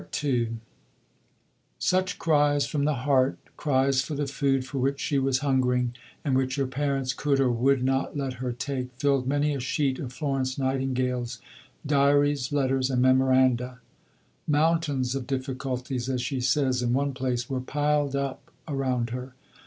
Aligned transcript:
II 0.23 0.57
Such 1.77 2.17
cries 2.17 2.65
from 2.65 2.85
the 2.85 2.95
heart, 3.05 3.37
cries 3.55 4.01
for 4.01 4.15
the 4.15 4.25
food 4.25 4.65
for 4.65 4.79
which 4.79 4.99
she 4.99 5.19
was 5.19 5.41
hungering 5.45 5.93
and 6.25 6.35
which 6.35 6.55
her 6.55 6.65
parents 6.65 7.13
could 7.13 7.39
or 7.39 7.51
would 7.51 7.83
not 7.83 8.17
let 8.17 8.33
her 8.41 8.51
take, 8.51 8.91
filled 8.95 9.27
many 9.27 9.53
a 9.53 9.59
sheet 9.59 9.99
of 9.99 10.11
Florence 10.11 10.57
Nightingale's 10.57 11.37
diaries, 11.85 12.51
letters, 12.51 12.89
and 12.89 13.03
memoranda. 13.03 13.79
"Mountains 14.47 15.13
of 15.13 15.27
difficulties," 15.27 16.09
as 16.09 16.19
she 16.23 16.39
says 16.41 16.81
in 16.81 16.93
one 16.93 17.13
place, 17.13 17.47
were 17.47 17.61
"piled 17.61 18.15
up" 18.15 18.49
around 18.67 19.11
her. 19.11 19.35